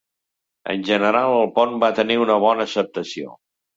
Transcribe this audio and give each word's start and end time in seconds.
En 0.75 0.85
general 0.87 1.35
el 1.41 1.47
pont 1.59 1.77
va 1.85 1.93
tenir 2.03 2.17
una 2.25 2.39
bona 2.47 2.67
acceptació. 2.69 3.37